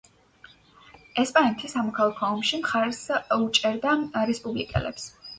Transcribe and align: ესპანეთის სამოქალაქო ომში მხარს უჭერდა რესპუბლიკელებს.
ესპანეთის 1.23 1.75
სამოქალაქო 1.75 2.25
ომში 2.29 2.59
მხარს 2.61 3.01
უჭერდა 3.37 3.93
რესპუბლიკელებს. 4.31 5.07